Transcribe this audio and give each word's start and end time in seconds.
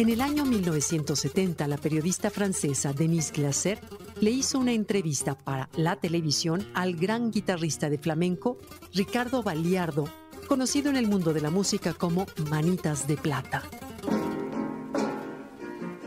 En 0.00 0.08
el 0.08 0.22
año 0.22 0.46
1970, 0.46 1.68
la 1.68 1.76
periodista 1.76 2.30
francesa 2.30 2.94
Denise 2.94 3.34
Glaser 3.34 3.78
le 4.18 4.30
hizo 4.30 4.58
una 4.58 4.72
entrevista 4.72 5.36
para 5.36 5.68
la 5.76 5.96
televisión 5.96 6.66
al 6.72 6.96
gran 6.96 7.30
guitarrista 7.30 7.90
de 7.90 7.98
flamenco 7.98 8.56
Ricardo 8.94 9.42
Baliardo, 9.42 10.08
conocido 10.48 10.88
en 10.88 10.96
el 10.96 11.06
mundo 11.06 11.34
de 11.34 11.42
la 11.42 11.50
música 11.50 11.92
como 11.92 12.24
Manitas 12.48 13.06
de 13.06 13.18
Plata. 13.18 13.62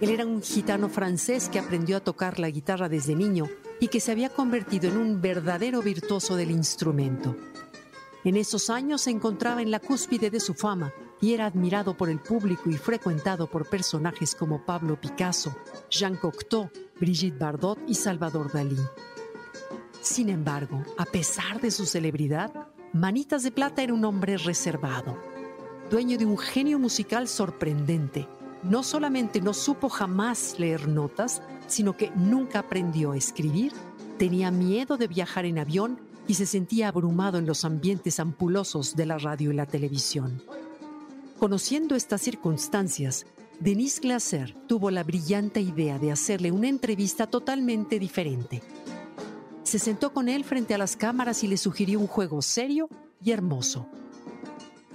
Él 0.00 0.08
era 0.08 0.24
un 0.24 0.40
gitano 0.40 0.88
francés 0.88 1.50
que 1.50 1.58
aprendió 1.58 1.98
a 1.98 2.00
tocar 2.00 2.40
la 2.40 2.48
guitarra 2.48 2.88
desde 2.88 3.14
niño 3.14 3.50
y 3.80 3.88
que 3.88 4.00
se 4.00 4.12
había 4.12 4.30
convertido 4.30 4.88
en 4.88 4.96
un 4.96 5.20
verdadero 5.20 5.82
virtuoso 5.82 6.36
del 6.36 6.52
instrumento. 6.52 7.36
En 8.24 8.38
esos 8.38 8.70
años 8.70 9.02
se 9.02 9.10
encontraba 9.10 9.60
en 9.60 9.70
la 9.70 9.78
cúspide 9.78 10.30
de 10.30 10.40
su 10.40 10.54
fama 10.54 10.90
y 11.20 11.32
era 11.32 11.46
admirado 11.46 11.96
por 11.96 12.08
el 12.08 12.18
público 12.20 12.70
y 12.70 12.76
frecuentado 12.76 13.48
por 13.48 13.68
personajes 13.68 14.34
como 14.34 14.64
Pablo 14.64 15.00
Picasso, 15.00 15.56
Jean 15.90 16.16
Cocteau, 16.16 16.70
Brigitte 17.00 17.38
Bardot 17.38 17.78
y 17.86 17.94
Salvador 17.94 18.52
Dalí. 18.52 18.78
Sin 20.00 20.28
embargo, 20.28 20.82
a 20.98 21.04
pesar 21.06 21.60
de 21.60 21.70
su 21.70 21.86
celebridad, 21.86 22.68
Manitas 22.92 23.42
de 23.42 23.50
Plata 23.50 23.82
era 23.82 23.94
un 23.94 24.04
hombre 24.04 24.36
reservado, 24.36 25.18
dueño 25.90 26.18
de 26.18 26.26
un 26.26 26.38
genio 26.38 26.78
musical 26.78 27.26
sorprendente. 27.26 28.28
No 28.62 28.82
solamente 28.82 29.40
no 29.40 29.54
supo 29.54 29.88
jamás 29.88 30.56
leer 30.58 30.88
notas, 30.88 31.42
sino 31.66 31.96
que 31.96 32.10
nunca 32.14 32.60
aprendió 32.60 33.12
a 33.12 33.16
escribir, 33.16 33.72
tenía 34.18 34.50
miedo 34.50 34.96
de 34.96 35.08
viajar 35.08 35.44
en 35.44 35.58
avión 35.58 35.98
y 36.26 36.34
se 36.34 36.46
sentía 36.46 36.88
abrumado 36.88 37.38
en 37.38 37.46
los 37.46 37.64
ambientes 37.64 38.20
ampulosos 38.20 38.96
de 38.96 39.06
la 39.06 39.18
radio 39.18 39.50
y 39.50 39.54
la 39.54 39.66
televisión. 39.66 40.42
Conociendo 41.44 41.94
estas 41.94 42.22
circunstancias, 42.22 43.26
Denise 43.60 44.00
Glaser 44.00 44.54
tuvo 44.66 44.90
la 44.90 45.04
brillante 45.04 45.60
idea 45.60 45.98
de 45.98 46.10
hacerle 46.10 46.50
una 46.50 46.68
entrevista 46.68 47.26
totalmente 47.26 47.98
diferente. 47.98 48.62
Se 49.62 49.78
sentó 49.78 50.14
con 50.14 50.30
él 50.30 50.44
frente 50.44 50.72
a 50.72 50.78
las 50.78 50.96
cámaras 50.96 51.44
y 51.44 51.48
le 51.48 51.58
sugirió 51.58 52.00
un 52.00 52.06
juego 52.06 52.40
serio 52.40 52.88
y 53.22 53.32
hermoso. 53.32 53.86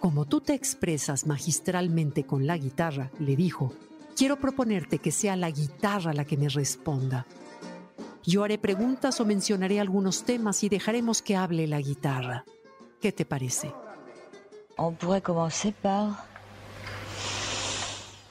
Como 0.00 0.24
tú 0.24 0.40
te 0.40 0.54
expresas 0.54 1.26
magistralmente 1.26 2.24
con 2.24 2.46
la 2.46 2.56
guitarra, 2.56 3.10
le 3.18 3.36
dijo, 3.36 3.74
quiero 4.16 4.40
proponerte 4.40 5.00
que 5.00 5.12
sea 5.12 5.36
la 5.36 5.50
guitarra 5.50 6.14
la 6.14 6.24
que 6.24 6.38
me 6.38 6.48
responda. 6.48 7.26
Yo 8.24 8.42
haré 8.42 8.56
preguntas 8.56 9.20
o 9.20 9.26
mencionaré 9.26 9.80
algunos 9.80 10.24
temas 10.24 10.64
y 10.64 10.70
dejaremos 10.70 11.20
que 11.20 11.36
hable 11.36 11.66
la 11.66 11.82
guitarra. 11.82 12.46
¿Qué 13.02 13.12
te 13.12 13.26
parece? 13.26 13.70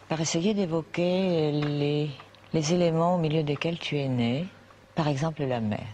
Par 0.08 0.22
essayer 0.22 0.54
d'évoquer 0.54 1.52
les, 1.52 2.10
les 2.54 2.74
éléments 2.74 3.16
au 3.16 3.18
milieu 3.18 3.44
desquels 3.44 3.78
tu 3.78 3.98
es 3.98 4.08
né, 4.08 4.48
par 4.96 5.08
exemple 5.08 5.44
la 5.46 5.60
mer. 5.60 5.88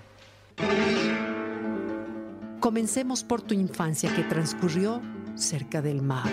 Comencemos 2.59 3.23
por 3.23 3.41
tu 3.41 3.53
infancia 3.53 4.13
que 4.15 4.23
transcurrió 4.23 5.01
cerca 5.35 5.81
del 5.81 6.01
mar. 6.01 6.29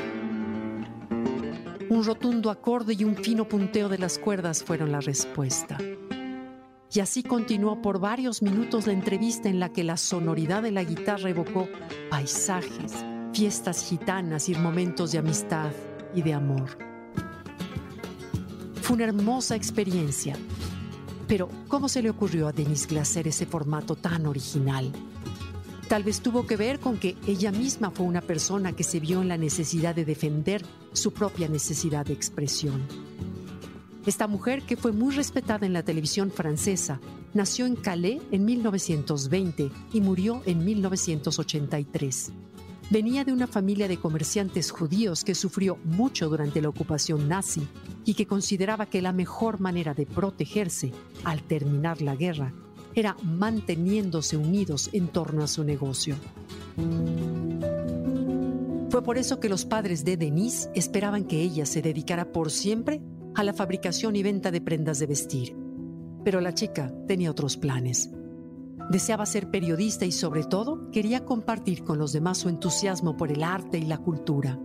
Un 1.89 2.05
rotundo 2.05 2.51
acorde 2.51 2.95
y 2.97 3.03
un 3.03 3.17
fino 3.17 3.49
punteo 3.49 3.89
de 3.89 3.99
las 3.99 4.19
cuerdas 4.19 4.63
fueron 4.63 4.93
la 4.93 5.01
respuesta. 5.01 5.77
Y 6.93 7.01
así 7.01 7.25
continuó 7.25 7.83
por 7.83 7.99
varios 7.99 8.43
minutos 8.43 8.87
la 8.87 8.93
entrevista 8.93 9.49
en 9.49 9.59
la 9.59 9.73
que 9.73 9.83
la 9.83 9.97
sonoridad 9.97 10.63
de 10.63 10.71
la 10.71 10.85
guitarra 10.85 11.31
evocó 11.31 11.69
paisajes, 12.11 13.05
fiestas 13.33 13.85
gitanas 13.89 14.49
y 14.49 14.55
momentos 14.55 15.13
de 15.13 15.19
amistad 15.19 15.73
y 16.15 16.23
de 16.23 16.35
amor. 16.35 16.90
Una 18.91 19.05
hermosa 19.05 19.55
experiencia. 19.55 20.37
Pero, 21.29 21.49
¿cómo 21.69 21.89
se 21.89 22.03
le 22.03 22.11
ocurrió 22.11 22.49
a 22.49 22.53
Denise 22.53 22.89
Glaser 22.89 23.29
ese 23.29 23.47
formato 23.47 23.95
tan 23.95 24.27
original? 24.27 24.91
Tal 25.89 26.03
vez 26.03 26.21
tuvo 26.21 26.45
que 26.45 26.57
ver 26.57 26.81
con 26.81 26.99
que 26.99 27.17
ella 27.25 27.53
misma 27.53 27.93
fue 27.93 28.05
una 28.05 28.21
persona 28.21 28.73
que 28.73 28.83
se 28.83 28.99
vio 28.99 29.23
en 29.23 29.29
la 29.29 29.37
necesidad 29.37 29.95
de 29.95 30.05
defender 30.05 30.65
su 30.93 31.13
propia 31.13 31.47
necesidad 31.47 32.05
de 32.05 32.15
expresión. 32.15 32.83
Esta 34.07 34.27
mujer, 34.27 34.63
que 34.63 34.77
fue 34.77 34.91
muy 34.91 35.15
respetada 35.15 35.67
en 35.67 35.73
la 35.73 35.85
televisión 35.85 36.33
francesa, 36.33 36.99
nació 37.33 37.67
en 37.67 37.77
Calais 37.77 38.21
en 38.33 38.45
1920 38.45 39.71
y 39.93 40.01
murió 40.01 40.43
en 40.47 40.65
1983. 40.65 42.33
Venía 42.91 43.25
de 43.25 43.33
una 43.33 43.47
familia 43.47 43.87
de 43.87 43.99
comerciantes 43.99 44.73
judíos 44.73 45.23
que 45.23 45.37
sufrió 45.37 45.79
mucho 45.85 46.29
durante 46.29 46.61
la 46.61 46.69
ocupación 46.69 47.29
nazi 47.29 47.63
y 48.05 48.15
que 48.15 48.27
consideraba 48.27 48.87
que 48.87 49.01
la 49.01 49.13
mejor 49.13 49.61
manera 49.61 49.95
de 49.95 50.07
protegerse 50.07 50.91
al 51.23 51.41
terminar 51.45 52.03
la 52.03 52.17
guerra 52.17 52.53
era 52.97 53.17
manteniéndose 53.23 54.37
unidos 54.37 54.91
en 54.93 55.07
torno 55.07 55.45
a 55.45 55.47
su 55.47 55.63
negocio. 55.63 56.17
Fue 58.91 59.05
por 59.05 59.19
eso 59.19 59.39
que 59.39 59.49
los 59.49 59.65
padres 59.65 60.05
de 60.05 60.17
Denise 60.17 60.69
esperaban 60.75 61.23
que 61.23 61.41
ella 61.41 61.67
se 61.67 61.83
dedicara 61.83 62.33
por 62.33 62.51
siempre 62.51 63.01
a 63.37 63.45
la 63.45 63.55
fabricación 63.55 64.17
y 64.17 64.25
venta 64.25 64.51
de 64.51 64.61
prendas 64.61 64.99
de 64.99 65.07
vestir. 65.07 65.57
Pero 66.25 66.41
la 66.41 66.55
chica 66.55 66.93
tenía 67.07 67.31
otros 67.31 67.57
planes. 67.57 68.11
Deseaba 68.89 69.27
ser 69.27 69.51
periodista 69.51 70.05
y 70.05 70.13
sobre 70.13 70.45
todo 70.45 70.91
quería 70.91 71.25
compartir 71.25 71.85
con 71.85 71.99
los 71.99 72.13
demás 72.13 72.39
su 72.39 72.49
entusiasmo 72.49 73.17
por 73.17 73.31
el 73.31 73.43
arte 73.43 73.79
y 73.79 73.85
la 73.85 73.99
cultura. 73.99 74.59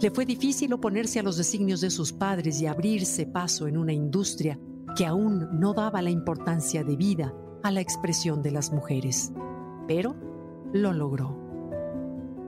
Le 0.00 0.10
fue 0.10 0.24
difícil 0.24 0.72
oponerse 0.72 1.20
a 1.20 1.22
los 1.22 1.36
designios 1.36 1.80
de 1.82 1.90
sus 1.90 2.12
padres 2.12 2.60
y 2.60 2.66
abrirse 2.66 3.26
paso 3.26 3.68
en 3.68 3.76
una 3.76 3.92
industria 3.92 4.58
que 4.96 5.06
aún 5.06 5.60
no 5.60 5.74
daba 5.74 6.02
la 6.02 6.10
importancia 6.10 6.84
debida 6.84 7.34
a 7.62 7.70
la 7.70 7.80
expresión 7.80 8.42
de 8.42 8.50
las 8.50 8.72
mujeres. 8.72 9.32
Pero 9.86 10.16
lo 10.72 10.92
logró. 10.92 11.36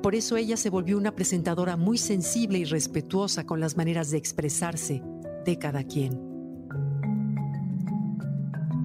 Por 0.03 0.15
eso 0.15 0.37
ella 0.37 0.57
se 0.57 0.71
volvió 0.71 0.97
una 0.97 1.15
presentadora 1.15 1.77
muy 1.77 1.99
sensible 1.99 2.59
y 2.59 2.65
respetuosa 2.65 3.47
con 3.47 3.61
las 3.61 3.77
maneras 3.77 4.11
de 4.11 4.19
expresarse 4.19 5.03
de 5.45 5.59
cada 5.59 5.85
quien. 5.85 6.32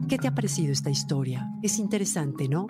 ¿Qué 0.08 0.18
te 0.18 0.30
ha 0.30 0.34
parecido 0.34 0.72
esta 0.72 0.90
historia? 0.90 1.52
Es 1.62 1.80
interesante, 1.80 2.48
¿no? 2.48 2.68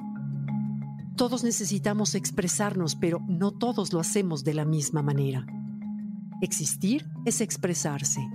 Todos 1.15 1.43
necesitamos 1.43 2.15
expresarnos, 2.15 2.95
pero 2.95 3.21
no 3.27 3.51
todos 3.51 3.93
lo 3.93 3.99
hacemos 3.99 4.43
de 4.43 4.55
la 4.55 4.65
misma 4.65 5.03
manera. 5.03 5.45
Existir 6.41 7.07
es 7.25 7.41
expresarse. 7.41 8.27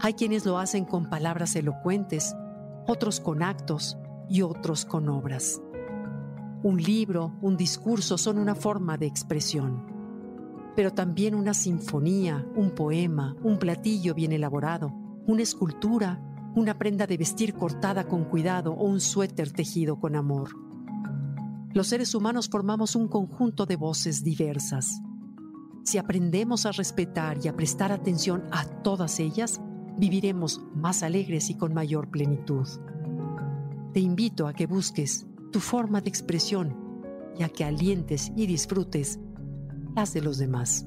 Hay 0.00 0.14
quienes 0.14 0.44
lo 0.44 0.58
hacen 0.58 0.84
con 0.84 1.08
palabras 1.08 1.54
elocuentes, 1.54 2.34
otros 2.88 3.20
con 3.20 3.44
actos 3.44 3.96
y 4.28 4.42
otros 4.42 4.84
con 4.84 5.08
obras. 5.08 5.62
Un 6.64 6.82
libro, 6.82 7.32
un 7.42 7.56
discurso 7.56 8.18
son 8.18 8.38
una 8.38 8.56
forma 8.56 8.96
de 8.96 9.06
expresión, 9.06 9.86
pero 10.74 10.92
también 10.92 11.36
una 11.36 11.54
sinfonía, 11.54 12.44
un 12.56 12.72
poema, 12.72 13.36
un 13.44 13.60
platillo 13.60 14.14
bien 14.14 14.32
elaborado, 14.32 14.92
una 15.26 15.42
escultura, 15.42 16.20
una 16.56 16.78
prenda 16.78 17.06
de 17.06 17.18
vestir 17.18 17.54
cortada 17.54 18.08
con 18.08 18.24
cuidado 18.24 18.72
o 18.72 18.86
un 18.86 19.00
suéter 19.00 19.52
tejido 19.52 20.00
con 20.00 20.16
amor. 20.16 20.48
Los 21.74 21.88
seres 21.88 22.14
humanos 22.14 22.48
formamos 22.48 22.96
un 22.96 23.08
conjunto 23.08 23.66
de 23.66 23.76
voces 23.76 24.24
diversas. 24.24 24.90
Si 25.84 25.98
aprendemos 25.98 26.64
a 26.64 26.72
respetar 26.72 27.36
y 27.44 27.48
a 27.48 27.54
prestar 27.54 27.92
atención 27.92 28.44
a 28.50 28.64
todas 28.64 29.20
ellas, 29.20 29.60
viviremos 29.98 30.62
más 30.74 31.02
alegres 31.02 31.50
y 31.50 31.56
con 31.56 31.74
mayor 31.74 32.10
plenitud. 32.10 32.66
Te 33.92 34.00
invito 34.00 34.48
a 34.48 34.54
que 34.54 34.66
busques 34.66 35.26
tu 35.52 35.60
forma 35.60 36.00
de 36.00 36.08
expresión 36.08 36.74
y 37.38 37.42
a 37.42 37.50
que 37.50 37.64
alientes 37.64 38.32
y 38.34 38.46
disfrutes 38.46 39.20
las 39.94 40.14
de 40.14 40.22
los 40.22 40.38
demás. 40.38 40.86